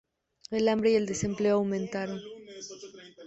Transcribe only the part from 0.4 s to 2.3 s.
El hambre y el desempleo aumentaron.